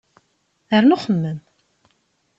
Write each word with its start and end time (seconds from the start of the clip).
Rnu 0.81 0.97
xemmem! 1.03 1.37